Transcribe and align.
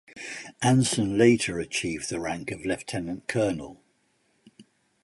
Anson 0.63 1.15
later 1.15 1.59
achieved 1.59 2.09
the 2.09 2.19
rank 2.19 2.49
of 2.49 2.65
lieutenant 2.65 3.27
colonel. 3.27 3.83